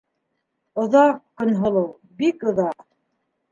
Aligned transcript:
Оҙаҡ, 0.83 1.19
Көнһылыу, 1.43 1.85
бик 2.25 2.49
оҙаҡ. 2.55 2.91